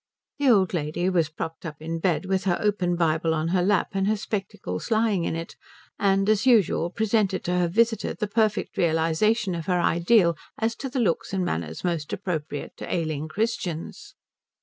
The 0.39 0.49
old 0.49 0.73
lady 0.73 1.11
was 1.11 1.29
propped 1.29 1.63
up 1.63 1.79
in 1.79 1.99
bed 1.99 2.25
with 2.25 2.45
her 2.45 2.57
open 2.59 2.95
Bible 2.95 3.35
on 3.35 3.49
her 3.49 3.61
lap 3.61 3.89
and 3.91 4.07
her 4.07 4.17
spectacles 4.17 4.89
lying 4.89 5.25
in 5.25 5.35
it, 5.35 5.55
and 5.99 6.27
as 6.27 6.47
usual 6.47 6.89
presented 6.89 7.43
to 7.43 7.59
her 7.59 7.67
visitor 7.67 8.15
the 8.15 8.25
perfect 8.25 8.77
realization 8.79 9.53
of 9.53 9.67
her 9.67 9.79
ideal 9.79 10.35
as 10.57 10.75
to 10.77 10.89
the 10.89 10.99
looks 10.99 11.33
and 11.33 11.45
manners 11.45 11.83
most 11.83 12.11
appropriate 12.13 12.75
to 12.77 12.91
ailing 12.91 13.27
Christians. 13.27 14.15